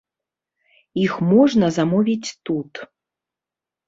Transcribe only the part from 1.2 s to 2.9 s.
можна замовіць тут.